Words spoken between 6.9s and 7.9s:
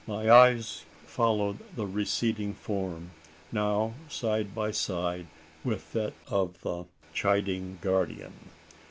chiding